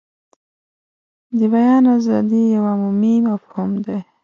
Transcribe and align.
د 1.37 1.39
بیان 1.53 1.83
ازادي 1.97 2.43
یو 2.55 2.63
عمومي 2.71 3.15
مفهوم 3.29 3.71
دی. 3.85 3.99